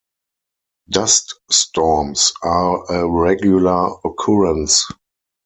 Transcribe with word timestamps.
Dust 0.89 1.39
storms 1.51 2.33
are 2.41 2.91
a 2.91 3.07
regular 3.07 3.91
occurrence. 4.03 4.87